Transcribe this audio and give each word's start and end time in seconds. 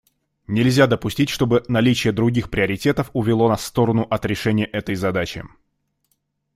Нельзя 0.47 0.87
допустить, 0.87 1.29
чтобы 1.29 1.63
наличие 1.67 2.11
других 2.11 2.49
приоритетов 2.49 3.11
увело 3.13 3.47
нас 3.49 3.61
в 3.61 3.65
сторону 3.65 4.07
от 4.09 4.25
решения 4.25 4.65
этой 4.65 4.95
задачи. 4.95 5.45